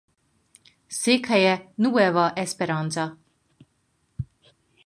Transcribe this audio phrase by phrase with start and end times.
[0.87, 3.17] Székhelye Nueva Esperanza.